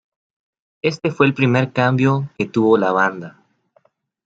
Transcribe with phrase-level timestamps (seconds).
[0.81, 3.37] Este fue el primer cambio que tuvo la banda.